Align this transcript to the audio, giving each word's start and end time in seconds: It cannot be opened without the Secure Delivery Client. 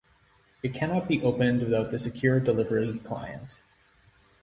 It 0.63 0.73
cannot 0.73 1.07
be 1.07 1.21
opened 1.21 1.61
without 1.61 1.91
the 1.91 1.99
Secure 1.99 2.39
Delivery 2.39 2.97
Client. 2.97 3.59